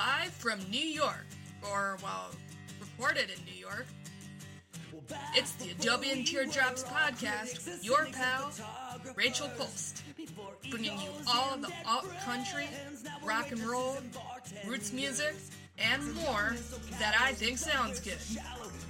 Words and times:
live 0.00 0.32
from 0.32 0.58
New 0.70 0.78
York, 0.78 1.26
or, 1.62 1.98
well, 2.02 2.30
recorded 2.80 3.28
in 3.28 3.44
New 3.44 3.60
York. 3.60 3.86
It's 5.34 5.52
the 5.52 5.72
Adobe 5.72 6.10
and 6.10 6.26
Teardrops 6.26 6.84
podcast 6.84 7.66
with 7.66 7.84
your 7.84 8.06
pal, 8.06 8.50
Rachel 9.14 9.48
Cholst, 9.58 10.00
bringing 10.70 10.98
you 11.00 11.10
all 11.28 11.58
the 11.58 11.70
alt 11.86 12.08
country, 12.24 12.66
rock 13.22 13.52
and 13.52 13.60
roll, 13.60 13.98
roots 14.66 14.90
music, 14.94 15.34
and 15.78 16.14
more 16.14 16.56
that 16.98 17.14
I 17.20 17.32
think 17.32 17.58
sounds 17.58 18.00
good. 18.00 18.16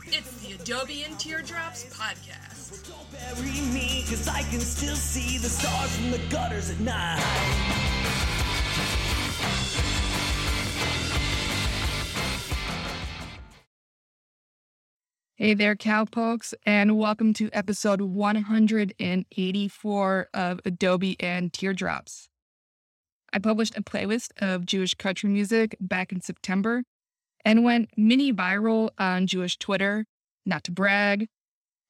It's 0.07 0.47
the 0.47 0.55
Adobe 0.63 1.03
and 1.03 1.19
Teardrops 1.19 1.87
podcast. 1.93 2.89
Don't 2.89 3.11
bury 3.35 3.61
me, 3.73 4.05
cause 4.09 4.29
I 4.29 4.43
can 4.43 4.61
still 4.61 4.97
see 4.97 5.39
the 5.39 5.49
stars 5.49 5.97
from 5.97 6.13
the 6.13 6.19
gutters 6.31 6.71
at 6.71 6.79
night. 6.79 7.90
Hey 15.43 15.55
there, 15.55 15.75
cowpokes, 15.75 16.53
and 16.67 16.99
welcome 16.99 17.33
to 17.33 17.49
episode 17.55 18.03
184 18.03 20.29
of 20.35 20.61
Adobe 20.67 21.17
and 21.19 21.51
Teardrops. 21.51 22.29
I 23.33 23.39
published 23.39 23.75
a 23.75 23.83
playlist 23.83 24.33
of 24.37 24.67
Jewish 24.67 24.93
country 24.93 25.31
music 25.31 25.77
back 25.81 26.13
in 26.13 26.21
September 26.21 26.83
and 27.43 27.65
went 27.65 27.89
mini 27.97 28.35
viral 28.35 28.91
on 28.99 29.27
Jewish 29.27 29.57
Twitter. 29.57 30.05
Not 30.45 30.63
to 30.65 30.73
brag, 30.73 31.31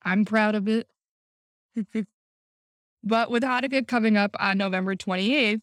I'm 0.05 0.25
proud 0.25 0.55
of 0.55 0.69
it. 0.69 0.87
but 3.03 3.33
with 3.33 3.43
Hanukkah 3.43 3.85
coming 3.85 4.17
up 4.17 4.37
on 4.39 4.59
November 4.59 4.95
28th, 4.95 5.63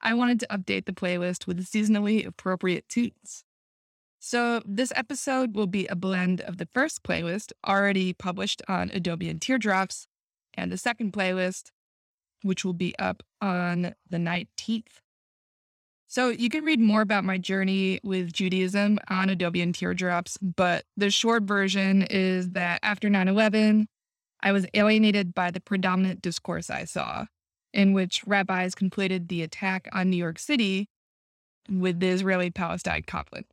I 0.00 0.14
wanted 0.14 0.40
to 0.40 0.46
update 0.46 0.86
the 0.86 0.92
playlist 0.92 1.46
with 1.46 1.66
seasonally 1.66 2.26
appropriate 2.26 2.88
tunes. 2.88 3.44
So, 4.22 4.60
this 4.66 4.92
episode 4.94 5.56
will 5.56 5.66
be 5.66 5.86
a 5.86 5.96
blend 5.96 6.42
of 6.42 6.58
the 6.58 6.68
first 6.74 7.02
playlist 7.02 7.52
already 7.66 8.12
published 8.12 8.60
on 8.68 8.90
Adobe 8.92 9.30
and 9.30 9.40
Teardrops 9.40 10.08
and 10.52 10.70
the 10.70 10.76
second 10.76 11.14
playlist, 11.14 11.70
which 12.42 12.62
will 12.62 12.74
be 12.74 12.94
up 12.98 13.22
on 13.40 13.94
the 14.10 14.18
19th. 14.18 15.00
So, 16.06 16.28
you 16.28 16.50
can 16.50 16.64
read 16.64 16.80
more 16.80 17.00
about 17.00 17.24
my 17.24 17.38
journey 17.38 17.98
with 18.04 18.30
Judaism 18.30 18.98
on 19.08 19.30
Adobe 19.30 19.62
and 19.62 19.74
Teardrops, 19.74 20.36
but 20.42 20.84
the 20.98 21.10
short 21.10 21.44
version 21.44 22.02
is 22.02 22.50
that 22.50 22.80
after 22.82 23.08
9 23.08 23.26
11, 23.26 23.88
I 24.42 24.52
was 24.52 24.66
alienated 24.74 25.34
by 25.34 25.50
the 25.50 25.60
predominant 25.60 26.20
discourse 26.20 26.68
I 26.68 26.84
saw, 26.84 27.24
in 27.72 27.94
which 27.94 28.22
rabbis 28.26 28.74
conflated 28.74 29.28
the 29.28 29.40
attack 29.40 29.88
on 29.94 30.10
New 30.10 30.18
York 30.18 30.38
City 30.38 30.90
with 31.70 32.00
the 32.00 32.08
Israeli 32.08 32.50
Palestine 32.50 33.04
conflict. 33.06 33.50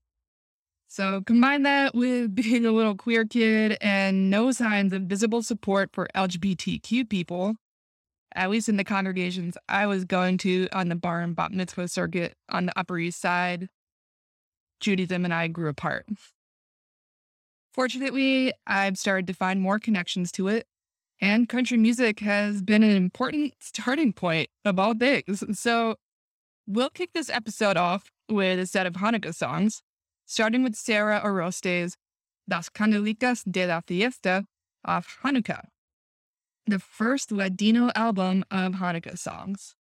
So 0.88 1.22
combine 1.22 1.64
that 1.64 1.94
with 1.94 2.34
being 2.42 2.66
a 2.66 2.72
little 2.72 2.96
queer 2.96 3.26
kid 3.26 3.78
and 3.82 4.30
no 4.30 4.52
signs 4.52 4.94
of 4.94 5.04
visible 5.04 5.42
support 5.42 5.90
for 5.94 6.08
LGBTQ 6.16 7.10
people, 7.10 7.56
at 8.34 8.50
least 8.50 8.70
in 8.70 8.78
the 8.78 8.84
congregations 8.84 9.58
I 9.68 9.86
was 9.86 10.06
going 10.06 10.38
to 10.40 10.68
on 10.72 10.90
the 10.90 10.96
bar 10.96 11.22
and 11.22 11.36
bat 11.36 11.52
mitzvah 11.52 11.90
circuit 11.90 12.36
on 12.50 12.66
the 12.66 12.80
Upper 12.80 12.98
East 12.98 13.20
Side, 13.20 13.68
Judaism 14.80 15.26
and 15.26 15.34
I 15.34 15.48
grew 15.48 15.70
apart. 15.70 16.08
Fortunately, 17.74 18.54
I've 18.66 18.98
started 18.98 19.28
to 19.28 19.34
find 19.34 19.62
more 19.62 19.78
connections 19.78 20.32
to 20.32 20.48
it, 20.48 20.66
and 21.22 21.48
country 21.48 21.78
music 21.78 22.22
has 22.22 22.62
been 22.62 22.82
an 22.82 22.96
important 22.96 23.54
starting 23.60 24.14
point 24.14 24.50
of 24.66 24.80
all 24.80 24.96
things. 24.96 25.44
So 25.60 25.96
we'll 26.66 26.90
kick 26.90 27.12
this 27.14 27.30
episode 27.30 27.78
off 27.78 28.10
with 28.30 28.60
a 28.60 28.66
set 28.66 28.88
of 28.88 28.94
Hanukkah 28.94 29.36
songs 29.36 29.84
starting 30.28 30.61
with 30.61 30.75
Sarah 30.75 31.22
Aroeste's 31.23 31.97
Las 32.50 32.70
Candelicas 32.70 33.44
de 33.50 33.66
la 33.66 33.80
Fiesta 33.80 34.45
of 34.86 35.08
Hanukkah, 35.23 35.68
the 36.66 36.79
first 36.79 37.31
Ladino 37.31 37.91
album 37.96 38.44
of 38.52 38.74
Hanukkah 38.74 39.18
songs. 39.18 39.75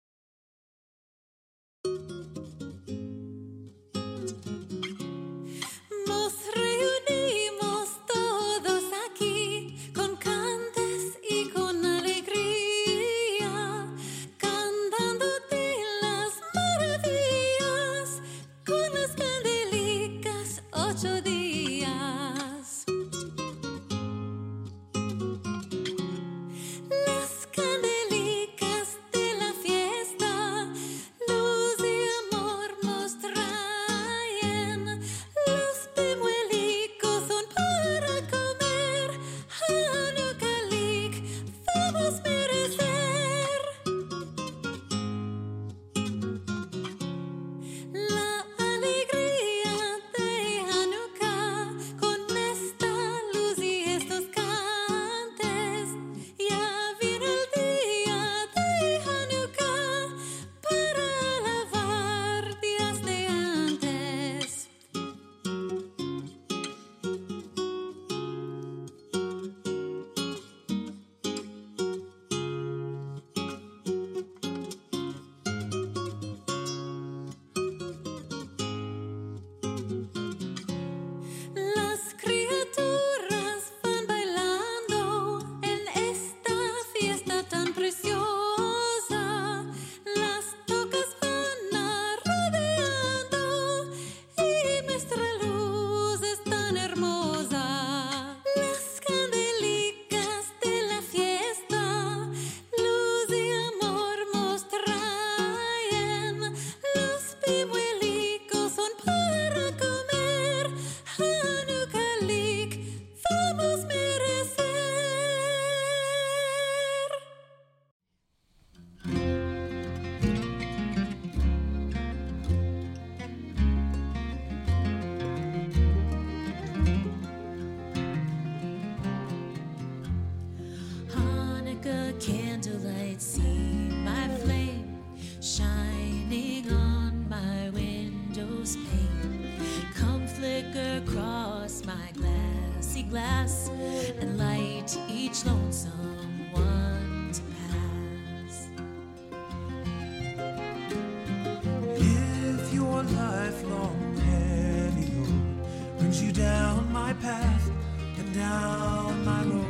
Lifelong 153.56 154.16
heavy 154.16 155.06
load 155.14 155.98
brings 155.98 156.22
you 156.22 156.30
down 156.32 156.92
my 156.92 157.12
path 157.14 157.70
and 158.18 158.34
down 158.34 159.24
my 159.24 159.42
road, 159.44 159.65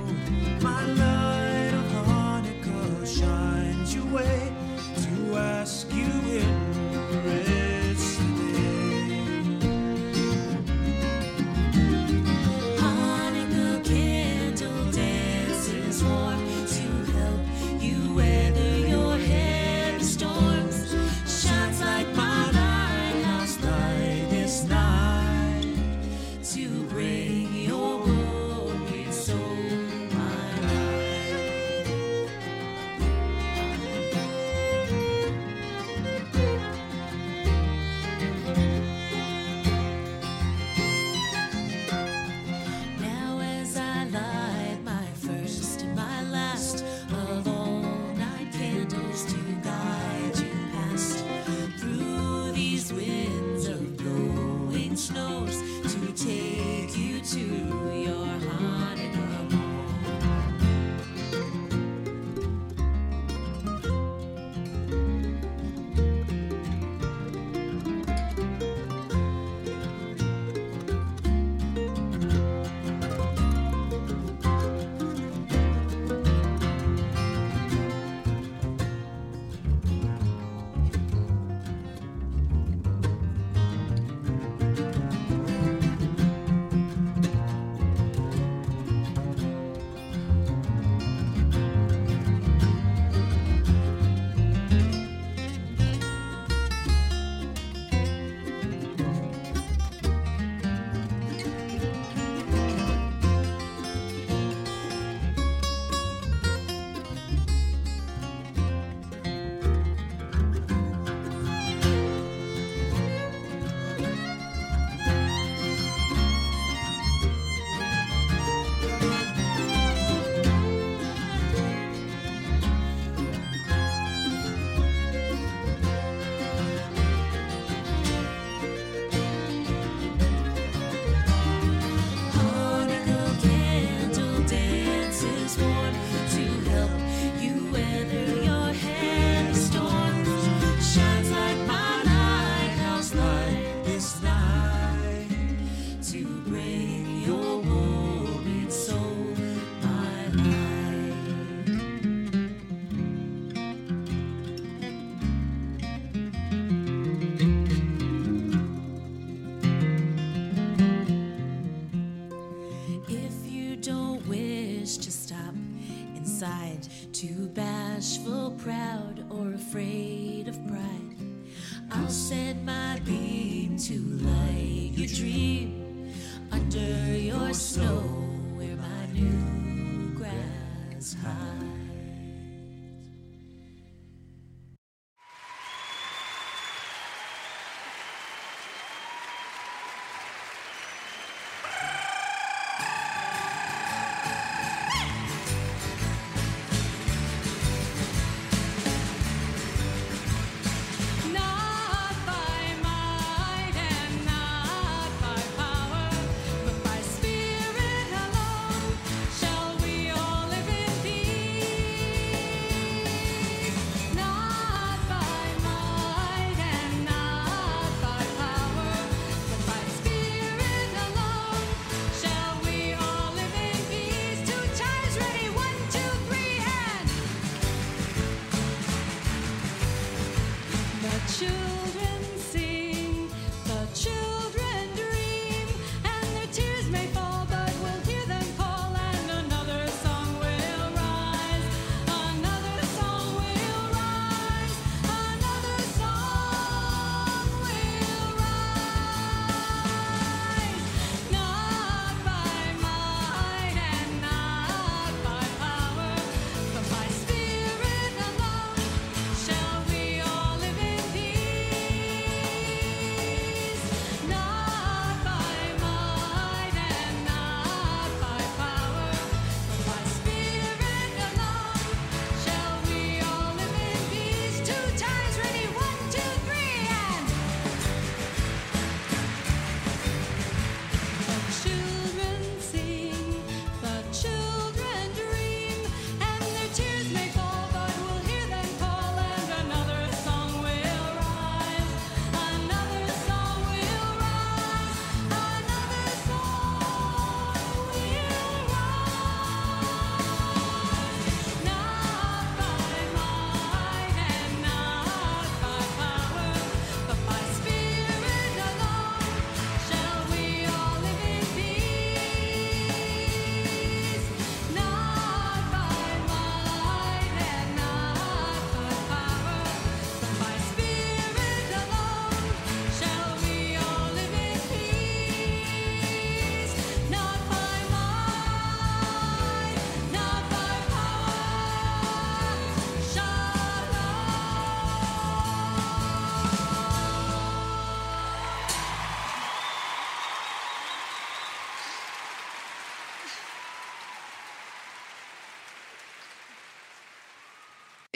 take 56.16 56.96
you 56.96 57.20
to 57.20 57.95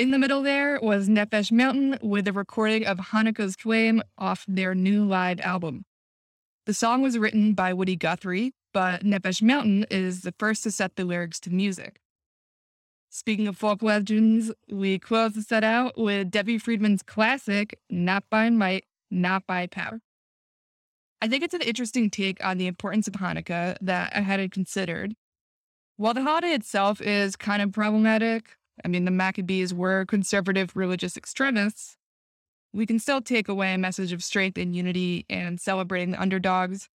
In 0.01 0.13
the 0.13 0.19
middle 0.19 0.43
there 0.43 0.81
was 0.81 1.11
Nefesh 1.11 1.53
Mountain 1.53 1.99
with 2.01 2.27
a 2.27 2.33
recording 2.33 2.87
of 2.87 2.97
Hanukkah's 2.97 3.55
Flame 3.55 4.03
off 4.17 4.47
their 4.49 4.75
new 4.75 5.05
live 5.05 5.39
album. 5.41 5.85
The 6.65 6.73
song 6.73 7.03
was 7.03 7.19
written 7.19 7.53
by 7.53 7.75
Woody 7.75 7.97
Guthrie, 7.97 8.55
but 8.73 9.05
Nefesh 9.05 9.43
Mountain 9.43 9.85
is 9.91 10.23
the 10.23 10.33
first 10.39 10.63
to 10.63 10.71
set 10.71 10.97
the 10.97 11.05
lyrics 11.05 11.39
to 11.41 11.51
music. 11.51 12.01
Speaking 13.11 13.47
of 13.47 13.59
folk 13.59 13.83
legends, 13.83 14.51
we 14.71 14.99
close 14.99 15.35
the 15.35 15.43
set 15.43 15.65
out 15.65 15.99
with 15.99 16.31
Debbie 16.31 16.57
Friedman's 16.57 17.03
classic, 17.03 17.79
Not 17.91 18.25
by 18.31 18.49
Might, 18.49 18.87
Not 19.11 19.47
by 19.47 19.67
Power. 19.67 20.01
I 21.21 21.29
think 21.29 21.45
it's 21.45 21.53
an 21.53 21.61
interesting 21.61 22.09
take 22.09 22.43
on 22.43 22.57
the 22.57 22.69
importance 22.69 23.07
of 23.07 23.13
Hanukkah 23.13 23.77
that 23.83 24.17
I 24.17 24.21
hadn't 24.21 24.53
considered. 24.53 25.15
While 25.99 26.15
the 26.15 26.23
holiday 26.23 26.55
itself 26.55 27.03
is 27.03 27.37
kind 27.37 27.61
of 27.61 27.73
problematic, 27.73 28.57
I 28.85 28.89
mean, 28.89 29.05
the 29.05 29.11
Maccabees 29.11 29.73
were 29.75 30.05
conservative 30.07 30.75
religious 30.75 31.17
extremists, 31.17 31.97
we 32.73 32.87
can 32.87 32.99
still 32.99 33.21
take 33.21 33.49
away 33.49 33.75
a 33.75 33.79
message 33.79 34.13
of 34.13 34.23
strength 34.23 34.57
and 34.57 34.75
unity 34.75 35.27
and 35.29 35.61
celebrating 35.61 36.13
the 36.13 36.21
underdogs 36.21 36.89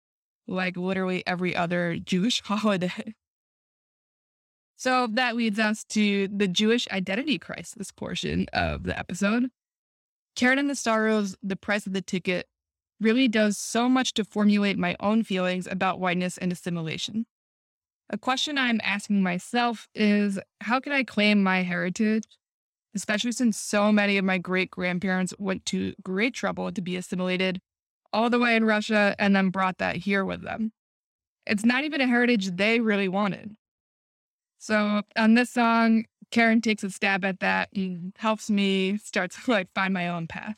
like 0.46 0.76
literally 0.76 1.26
every 1.26 1.56
other 1.56 1.96
Jewish 1.96 2.42
holiday. 2.44 3.14
So 4.76 5.08
that 5.12 5.36
leads 5.36 5.58
us 5.58 5.84
to 5.90 6.28
the 6.28 6.48
Jewish 6.48 6.88
identity 6.90 7.38
crisis 7.38 7.90
portion 7.90 8.46
of 8.52 8.84
the 8.84 8.98
episode. 8.98 9.50
Karen 10.36 10.58
and 10.58 10.68
the 10.68 10.74
Sorrows, 10.74 11.36
The 11.42 11.56
Price 11.56 11.86
of 11.86 11.92
the 11.92 12.02
Ticket, 12.02 12.46
really 13.00 13.28
does 13.28 13.56
so 13.56 13.88
much 13.88 14.14
to 14.14 14.24
formulate 14.24 14.78
my 14.78 14.96
own 15.00 15.22
feelings 15.22 15.66
about 15.68 16.00
whiteness 16.00 16.38
and 16.38 16.52
assimilation. 16.52 17.26
A 18.10 18.18
question 18.18 18.58
I'm 18.58 18.80
asking 18.84 19.22
myself 19.22 19.88
is 19.94 20.38
how 20.60 20.78
can 20.78 20.92
I 20.92 21.04
claim 21.04 21.42
my 21.42 21.62
heritage, 21.62 22.24
especially 22.94 23.32
since 23.32 23.58
so 23.58 23.90
many 23.90 24.18
of 24.18 24.24
my 24.24 24.38
great 24.38 24.70
grandparents 24.70 25.34
went 25.38 25.64
to 25.66 25.94
great 26.02 26.34
trouble 26.34 26.70
to 26.70 26.80
be 26.82 26.96
assimilated 26.96 27.60
all 28.12 28.30
the 28.30 28.38
way 28.38 28.56
in 28.56 28.64
Russia 28.64 29.16
and 29.18 29.34
then 29.34 29.48
brought 29.50 29.78
that 29.78 29.96
here 29.96 30.24
with 30.24 30.42
them? 30.42 30.72
It's 31.46 31.64
not 31.64 31.84
even 31.84 32.00
a 32.00 32.06
heritage 32.06 32.56
they 32.56 32.80
really 32.80 33.08
wanted. 33.08 33.56
So 34.58 35.02
on 35.16 35.34
this 35.34 35.50
song, 35.50 36.04
Karen 36.30 36.60
takes 36.60 36.82
a 36.82 36.90
stab 36.90 37.24
at 37.24 37.40
that 37.40 37.68
and 37.74 38.12
helps 38.18 38.48
me 38.48 38.96
start 38.98 39.30
to 39.32 39.50
like 39.50 39.68
find 39.74 39.92
my 39.92 40.08
own 40.08 40.26
path. 40.26 40.56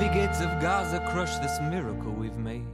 Heavy 0.00 0.18
gates 0.18 0.40
of 0.40 0.48
Gaza 0.62 0.98
crush 1.10 1.36
this 1.40 1.60
miracle 1.60 2.10
we've 2.12 2.38
made. 2.38 2.64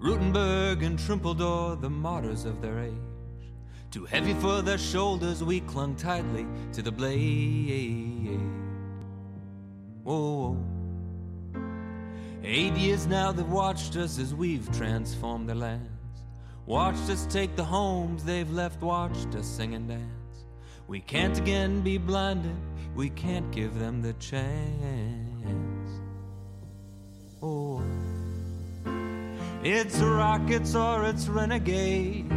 Rutenberg 0.00 0.82
and 0.82 0.98
Trumpeldor, 0.98 1.78
the 1.78 1.90
martyrs 1.90 2.46
of 2.46 2.62
their 2.62 2.78
age. 2.78 3.52
Too 3.90 4.06
heavy 4.06 4.32
for 4.34 4.62
their 4.62 4.78
shoulders, 4.78 5.44
we 5.44 5.60
clung 5.60 5.94
tightly 5.94 6.46
to 6.72 6.80
the 6.80 6.90
blade. 6.90 8.40
Whoa, 10.04 10.56
whoa. 11.54 11.60
Eight 12.42 12.74
years 12.74 13.06
now 13.06 13.30
they've 13.30 13.46
watched 13.46 13.96
us 13.96 14.18
as 14.18 14.34
we've 14.34 14.74
transformed 14.74 15.46
their 15.50 15.56
lands. 15.56 15.90
Watched 16.64 17.10
us 17.10 17.26
take 17.26 17.56
the 17.56 17.64
homes 17.64 18.24
they've 18.24 18.50
left, 18.50 18.80
watched 18.80 19.34
us 19.34 19.46
sing 19.46 19.74
and 19.74 19.86
dance. 19.86 20.46
We 20.88 21.00
can't 21.00 21.36
again 21.36 21.82
be 21.82 21.98
blinded, 21.98 22.56
we 22.94 23.10
can't 23.10 23.50
give 23.50 23.78
them 23.78 24.00
the 24.00 24.14
chance. 24.14 25.75
Oh, 27.42 27.82
it's 29.62 29.98
rockets 29.98 30.74
or 30.74 31.04
it's 31.04 31.28
renegades. 31.28 32.32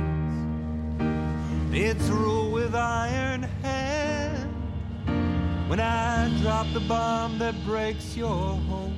It's 1.72 2.04
rule 2.10 2.52
with 2.52 2.76
iron 2.76 3.44
hand. 3.64 4.50
When 5.70 5.80
I 5.80 6.30
drop 6.42 6.68
the 6.74 6.82
bomb 6.82 7.40
that 7.40 7.56
breaks 7.64 8.18
your 8.18 8.28
home, 8.28 8.96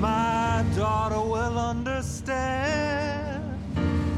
my 0.00 0.64
daughter 0.74 1.20
will 1.20 1.56
understand. 1.56 3.44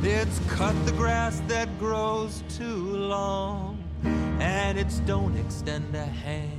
It's 0.03 0.40
cut 0.48 0.74
the 0.87 0.92
grass 0.92 1.42
that 1.48 1.68
grows 1.79 2.42
too 2.48 2.96
long, 2.96 3.83
and 4.40 4.79
it's 4.79 5.01
don't 5.01 5.37
extend 5.37 5.94
a 5.94 6.07
hand. 6.07 6.57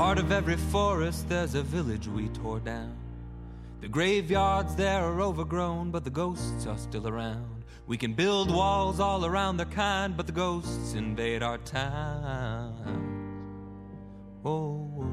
Heart 0.00 0.18
of 0.18 0.32
every 0.32 0.56
forest, 0.56 1.28
there's 1.28 1.54
a 1.54 1.62
village 1.62 2.08
we 2.08 2.26
tore 2.28 2.58
down. 2.58 2.96
The 3.82 3.88
graveyards 3.88 4.74
there 4.74 5.02
are 5.02 5.20
overgrown, 5.20 5.90
but 5.90 6.04
the 6.04 6.10
ghosts 6.10 6.66
are 6.66 6.78
still 6.78 7.06
around. 7.06 7.66
We 7.86 7.98
can 7.98 8.14
build 8.14 8.50
walls 8.50 8.98
all 8.98 9.26
around 9.26 9.58
their 9.58 9.66
kind, 9.66 10.16
but 10.16 10.24
the 10.24 10.32
ghosts 10.32 10.94
invade 10.94 11.42
our 11.42 11.58
town. 11.58 12.72
Oh, 14.42 14.88
oh, 14.96 15.06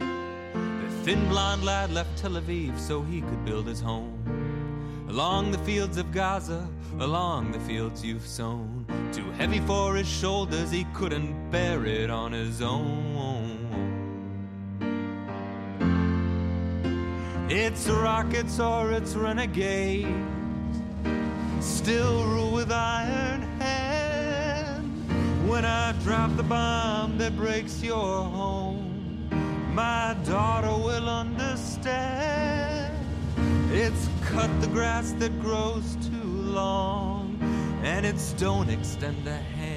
the 0.00 0.90
thin 1.04 1.28
blonde 1.28 1.62
lad 1.62 1.92
left 1.92 2.16
Tel 2.16 2.40
Aviv 2.40 2.78
so 2.78 3.02
he 3.02 3.20
could 3.20 3.44
build 3.44 3.66
his 3.66 3.82
home. 3.82 5.04
Along 5.10 5.50
the 5.50 5.64
fields 5.68 5.98
of 5.98 6.10
Gaza, 6.12 6.66
along 6.98 7.52
the 7.52 7.60
fields 7.60 8.02
you've 8.02 8.26
sown. 8.26 8.86
Too 9.12 9.30
heavy 9.32 9.60
for 9.60 9.96
his 9.96 10.08
shoulders, 10.08 10.70
he 10.70 10.84
couldn't 10.94 11.50
bear 11.50 11.84
it 11.84 12.08
on 12.08 12.32
his 12.32 12.62
own. 12.62 13.51
It's 17.54 17.86
rockets 17.86 18.58
or 18.58 18.92
it's 18.92 19.14
renegades, 19.14 20.08
still 21.60 22.24
rule 22.24 22.50
with 22.50 22.72
iron 22.72 23.42
hand. 23.60 24.90
When 25.46 25.66
I 25.66 25.92
drop 26.02 26.34
the 26.38 26.44
bomb 26.44 27.18
that 27.18 27.36
breaks 27.36 27.82
your 27.82 28.24
home, 28.24 29.28
my 29.74 30.16
daughter 30.24 30.74
will 30.82 31.10
understand. 31.10 32.96
It's 33.70 34.08
cut 34.22 34.48
the 34.62 34.68
grass 34.68 35.12
that 35.18 35.38
grows 35.42 35.96
too 35.96 36.24
long, 36.24 37.38
and 37.84 38.06
it's 38.06 38.32
don't 38.32 38.70
extend 38.70 39.28
a 39.28 39.36
hand. 39.36 39.71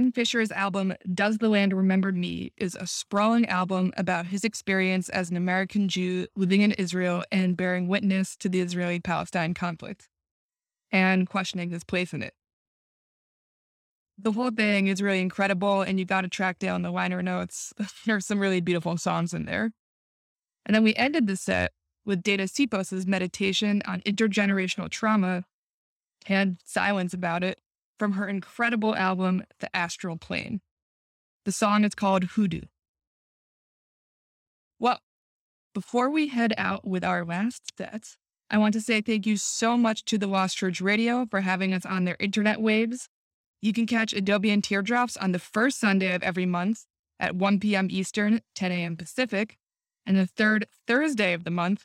Ben 0.00 0.12
Fisher's 0.12 0.50
album, 0.50 0.94
Does 1.12 1.36
the 1.36 1.50
Land 1.50 1.74
Remember 1.74 2.10
Me, 2.10 2.54
is 2.56 2.74
a 2.74 2.86
sprawling 2.86 3.44
album 3.50 3.92
about 3.98 4.24
his 4.24 4.44
experience 4.44 5.10
as 5.10 5.28
an 5.28 5.36
American 5.36 5.90
Jew 5.90 6.26
living 6.34 6.62
in 6.62 6.72
Israel 6.72 7.22
and 7.30 7.54
bearing 7.54 7.86
witness 7.86 8.34
to 8.36 8.48
the 8.48 8.62
Israeli 8.62 8.98
Palestine 8.98 9.52
conflict 9.52 10.08
and 10.90 11.28
questioning 11.28 11.68
his 11.68 11.84
place 11.84 12.14
in 12.14 12.22
it. 12.22 12.32
The 14.16 14.32
whole 14.32 14.50
thing 14.50 14.86
is 14.86 15.02
really 15.02 15.20
incredible, 15.20 15.82
and 15.82 15.98
you 15.98 16.06
got 16.06 16.22
to 16.22 16.28
track 16.28 16.58
down 16.58 16.80
the 16.80 16.90
liner 16.90 17.22
notes. 17.22 17.74
There's 18.06 18.24
some 18.24 18.40
really 18.40 18.62
beautiful 18.62 18.96
songs 18.96 19.34
in 19.34 19.44
there. 19.44 19.70
And 20.64 20.74
then 20.74 20.82
we 20.82 20.94
ended 20.94 21.26
the 21.26 21.36
set 21.36 21.72
with 22.06 22.22
Dana 22.22 22.44
Sipos' 22.44 23.06
meditation 23.06 23.82
on 23.84 24.00
intergenerational 24.00 24.88
trauma 24.88 25.44
and 26.26 26.56
silence 26.64 27.12
about 27.12 27.44
it 27.44 27.60
from 28.00 28.12
her 28.12 28.26
incredible 28.26 28.96
album, 28.96 29.44
The 29.58 29.76
Astral 29.76 30.16
Plane. 30.16 30.62
The 31.44 31.52
song 31.52 31.84
is 31.84 31.94
called 31.94 32.24
Hoodoo. 32.24 32.62
Well, 34.78 35.00
before 35.74 36.08
we 36.08 36.28
head 36.28 36.54
out 36.56 36.86
with 36.86 37.04
our 37.04 37.26
last 37.26 37.76
set, 37.76 38.16
I 38.48 38.56
want 38.56 38.72
to 38.72 38.80
say 38.80 39.02
thank 39.02 39.26
you 39.26 39.36
so 39.36 39.76
much 39.76 40.06
to 40.06 40.16
the 40.16 40.26
Lost 40.26 40.56
Church 40.56 40.80
Radio 40.80 41.26
for 41.30 41.42
having 41.42 41.74
us 41.74 41.84
on 41.84 42.06
their 42.06 42.16
internet 42.18 42.58
waves. 42.58 43.10
You 43.60 43.74
can 43.74 43.86
catch 43.86 44.14
Adobe 44.14 44.50
and 44.50 44.64
Teardrops 44.64 45.18
on 45.18 45.32
the 45.32 45.38
first 45.38 45.78
Sunday 45.78 46.14
of 46.14 46.22
every 46.22 46.46
month 46.46 46.86
at 47.20 47.36
1 47.36 47.60
p.m. 47.60 47.88
Eastern, 47.90 48.40
10 48.54 48.72
a.m. 48.72 48.96
Pacific, 48.96 49.58
and 50.06 50.16
the 50.16 50.26
third 50.26 50.66
Thursday 50.86 51.34
of 51.34 51.44
the 51.44 51.50
month 51.50 51.84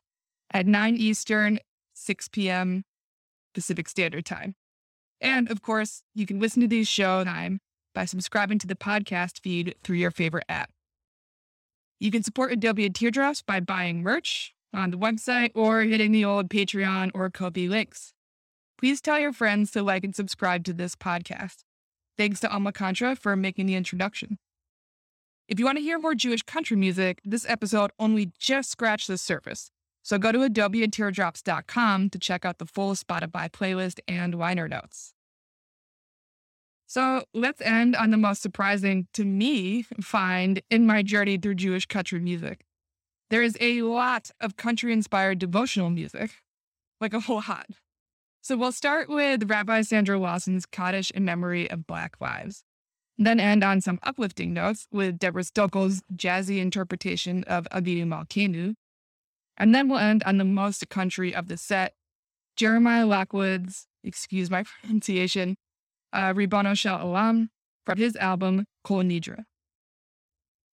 at 0.50 0.66
9 0.66 0.96
Eastern, 0.96 1.60
6 1.94 2.30
p.m. 2.30 2.86
Pacific 3.54 3.90
Standard 3.90 4.26
Time. 4.26 4.56
And 5.26 5.50
of 5.50 5.64
course, 5.64 6.04
you 6.14 6.28
can 6.28 6.40
listen 6.40 6.62
to 6.62 6.68
these 6.68 6.88
shows 6.88 7.26
time 7.26 7.60
by 7.96 8.06
subscribing 8.06 8.60
to 8.60 8.68
the 8.68 8.76
podcast 8.76 9.40
feed 9.40 9.74
through 9.84 9.96
your 9.96 10.12
favorite 10.12 10.46
app. 10.48 10.70
You 12.00 12.12
can 12.12 12.22
support 12.22 12.52
Adobe 12.52 12.88
Teardrops 12.92 13.42
by 13.42 13.60
buying 13.60 14.04
merch 14.04 14.54
on 14.72 14.92
the 14.92 15.00
website 15.00 15.50
or 15.56 15.82
hitting 15.82 16.12
the 16.12 16.24
old 16.26 16.50
Patreon 16.50 17.10
or 17.16 17.32
Ko-fi 17.32 17.68
links. 17.68 18.14
Please 18.78 19.02
tell 19.02 19.20
your 19.20 19.34
friends 19.34 19.72
to 19.72 19.82
like 19.82 20.04
and 20.04 20.16
subscribe 20.16 20.64
to 20.66 20.74
this 20.74 20.96
podcast. 20.96 21.64
Thanks 22.20 22.40
to 22.42 22.52
Alma 22.52 22.72
Contra 22.72 23.16
for 23.16 23.36
making 23.36 23.66
the 23.66 23.74
introduction. 23.74 24.38
If 25.48 25.58
you 25.58 25.66
want 25.66 25.80
to 25.80 25.84
hear 25.84 25.98
more 25.98 26.14
Jewish 26.14 26.44
country 26.44 26.78
music, 26.78 27.20
this 27.26 27.48
episode 27.50 27.90
only 27.98 28.32
just 28.38 28.70
scratched 28.70 29.08
the 29.08 29.18
surface. 29.18 29.72
So 30.04 30.20
go 30.20 30.32
to 30.32 30.38
adobeandteardrops.com 30.38 32.12
to 32.12 32.20
check 32.20 32.46
out 32.46 32.60
the 32.60 32.68
full 32.68 32.94
Spotify 32.94 33.50
playlist 33.50 34.00
and 34.08 34.36
liner 34.36 34.68
notes. 34.68 35.15
So 36.88 37.24
let's 37.34 37.62
end 37.62 37.96
on 37.96 38.12
the 38.12 38.18
most 38.18 38.42
surprising 38.42 39.08
to 39.14 39.26
me 39.26 39.84
find 40.02 40.62
in 40.70 40.86
my 40.86 41.02
journey 41.02 41.38
through 41.38 41.56
Jewish 41.56 41.88
country 41.88 42.20
music. 42.20 42.66
There 43.30 43.42
is 43.42 43.58
a 43.60 43.82
lot 43.82 44.30
of 44.40 44.56
country 44.56 44.94
inspired 44.94 45.40
devotional 45.40 45.90
music, 45.90 46.32
like 47.02 47.14
a 47.14 47.22
whole 47.22 47.44
lot. 47.48 47.68
So 48.42 48.56
we'll 48.56 48.72
start 48.72 49.10
with 49.10 49.50
Rabbi 49.50 49.82
Sandra 49.82 50.20
Lawson's 50.20 50.68
Kaddish 50.68 51.10
in 51.10 51.26
memory 51.26 51.70
of 51.70 51.88
Black 51.88 52.22
lives, 52.22 52.64
then 53.18 53.40
end 53.40 53.64
on 53.64 53.82
some 53.82 53.98
uplifting 54.04 54.54
notes 54.54 54.88
with 54.92 55.18
Deborah 55.18 55.42
Stokel's 55.42 56.04
jazzy 56.16 56.60
interpretation 56.60 57.44
of 57.46 57.68
Avinu 57.72 58.06
Malkeinu, 58.06 58.76
and 59.58 59.74
then 59.74 59.90
we'll 59.90 60.00
end 60.00 60.24
on 60.26 60.38
the 60.38 60.46
most 60.46 60.88
country 60.90 61.34
of 61.34 61.48
the 61.48 61.58
set, 61.58 61.96
Jeremiah 62.56 63.08
Lockwood's, 63.08 63.88
excuse 64.04 64.52
my 64.52 64.64
pronunciation, 64.82 65.58
uh, 66.16 66.34
Ribono 66.34 66.76
Shel 66.76 66.98
Olam 67.00 67.50
from 67.86 67.98
his 67.98 68.16
album 68.16 68.66
Kol 68.84 69.04
Nidra. 69.04 69.44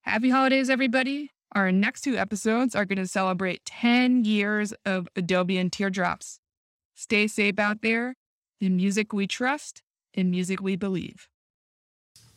Happy 0.03 0.31
holidays, 0.31 0.71
everybody. 0.71 1.31
Our 1.55 1.71
next 1.71 2.01
two 2.01 2.17
episodes 2.17 2.75
are 2.75 2.87
going 2.87 2.99
to 2.99 3.07
celebrate 3.07 3.65
10 3.67 4.25
years 4.25 4.73
of 4.87 5.07
Adobe 5.15 5.59
and 5.59 5.71
Teardrops. 5.71 6.41
Stay 6.95 7.27
safe 7.27 7.59
out 7.59 7.83
there. 7.83 8.15
In 8.61 8.77
music 8.77 9.13
we 9.13 9.27
trust, 9.27 9.83
in 10.15 10.31
music 10.31 10.63
we 10.63 10.77
believe. 10.77 11.29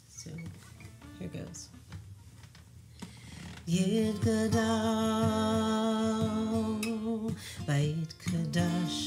So 0.09 0.31
here 1.19 1.29
goes. 1.29 1.69
Yid 3.67 4.21
Gadol, 4.21 4.61
Beit 7.65 8.13
Kadash, 8.19 9.04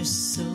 there's 0.00 0.08
so 0.10 0.49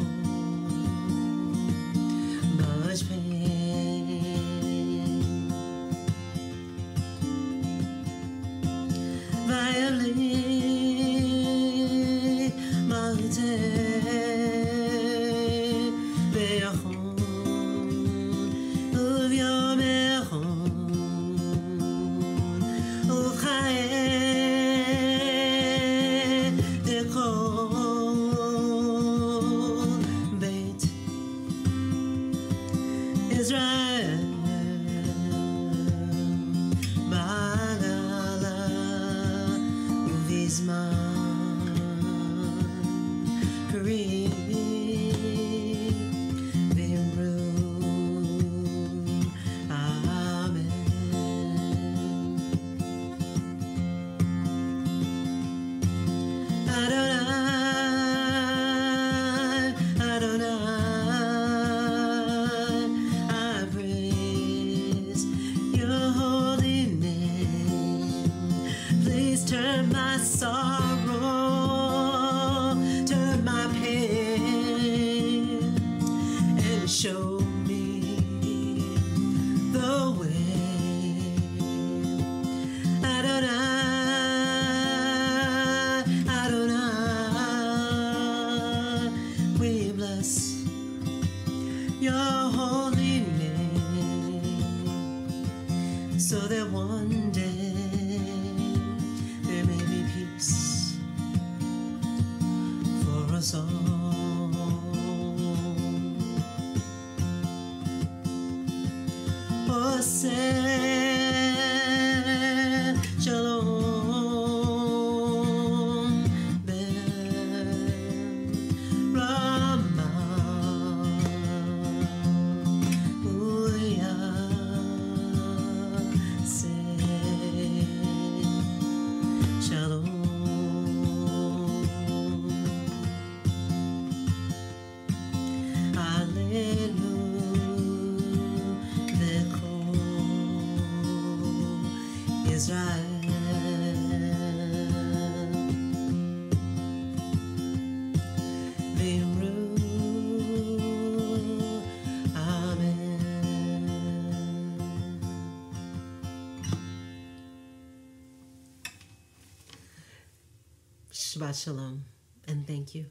Shabbat 161.45 161.63
Shalom, 161.63 162.05
and 162.47 162.65
thank 162.65 162.95
you. 162.95 163.05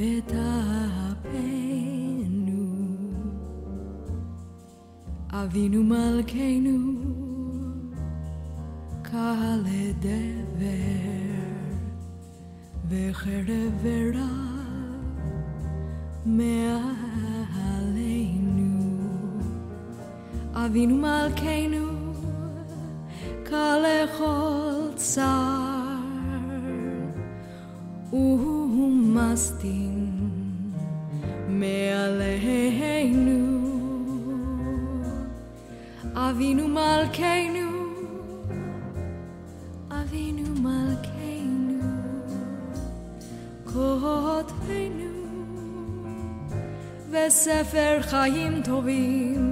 ותאפנו. 0.00 1.66
אבינו 5.30 5.84
מלכנו, 5.84 6.78
קהל 9.02 9.62
דבר, 9.98 11.36
וחרב 12.88 13.72
ורב 13.82 14.56
מעלינו. 16.26 17.36
אבינו 20.54 20.96
מלכנו, 20.96 21.86
קל 23.44 23.78
לכל 23.84 24.94
צר, 24.94 25.59
ומסטין 29.40 30.30
מעלינו. 31.48 32.26
אבינו 36.14 36.68
מלכנו, 36.68 37.70
אבינו 39.90 40.60
מלכנו, 40.62 41.80
כותבנו 43.64 45.06
וספר 47.10 47.98
חיים 48.02 48.62
טובים. 48.64 49.49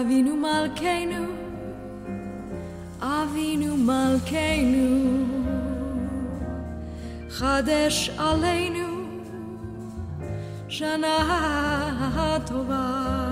Avinu 0.00 0.34
Malkeinu, 0.44 1.24
Avinu 3.00 3.72
Malkeinu, 3.88 4.88
Chadesh 7.28 8.08
Aleinu, 8.16 8.88
Shana 10.68 11.16
Tovah. 12.46 13.29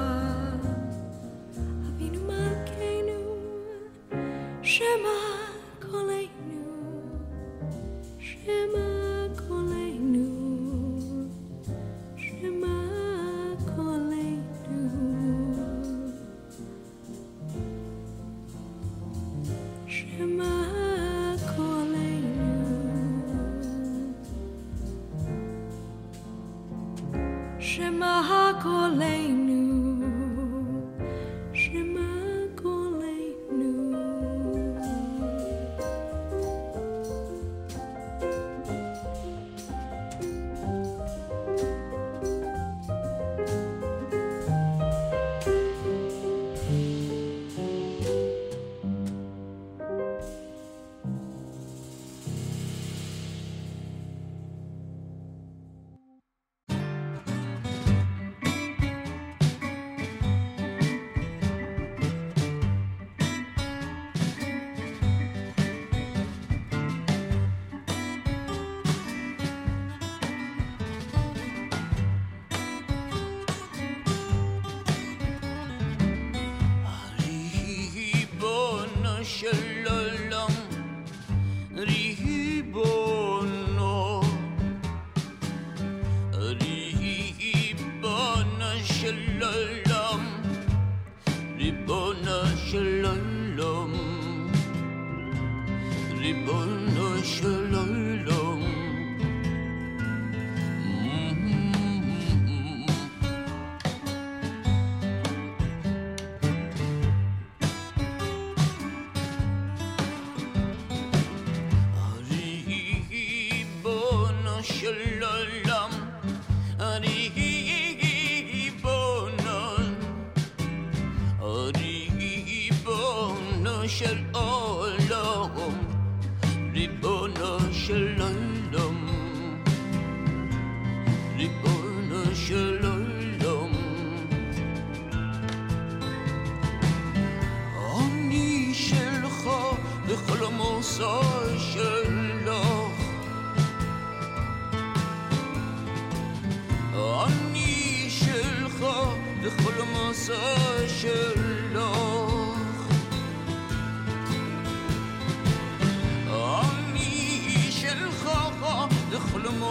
colère. 28.62 29.17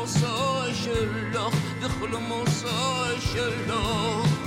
مصاشر 0.04 1.08
لخ 1.34 1.54
دخل 1.84 2.18
مصاشر 2.30 3.52
لخ 3.70 4.47